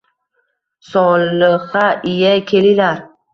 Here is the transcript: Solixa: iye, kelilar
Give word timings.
Solixa: 0.87 1.85
iye, 2.15 2.33
kelilar 2.49 3.07